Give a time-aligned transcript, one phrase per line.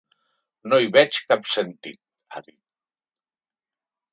[0.71, 1.99] No hi veig cap sentit,
[2.39, 2.59] ha dit.